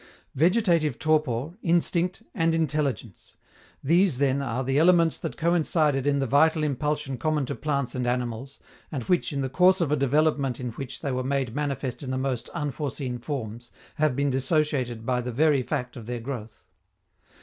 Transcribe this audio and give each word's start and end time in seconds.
Vegetative 0.33 0.97
torpor, 0.97 1.53
instinct, 1.61 2.23
and 2.33 2.55
intelligence 2.55 3.37
these, 3.83 4.17
then, 4.17 4.41
are 4.41 4.63
the 4.63 4.79
elements 4.79 5.15
that 5.19 5.37
coincided 5.37 6.07
in 6.07 6.17
the 6.17 6.25
vital 6.25 6.63
impulsion 6.63 7.19
common 7.19 7.45
to 7.45 7.53
plants 7.53 7.93
and 7.93 8.07
animals, 8.07 8.59
and 8.91 9.03
which, 9.03 9.31
in 9.31 9.41
the 9.41 9.47
course 9.47 9.79
of 9.79 9.91
a 9.91 9.95
development 9.95 10.59
in 10.59 10.71
which 10.71 11.01
they 11.01 11.11
were 11.11 11.23
made 11.23 11.53
manifest 11.53 12.01
in 12.01 12.09
the 12.09 12.17
most 12.17 12.49
unforeseen 12.49 13.19
forms, 13.19 13.71
have 13.97 14.15
been 14.15 14.31
dissociated 14.31 15.05
by 15.05 15.21
the 15.21 15.31
very 15.31 15.61
fact 15.61 15.95
of 15.95 16.07
their 16.07 16.19
growth. 16.19 16.63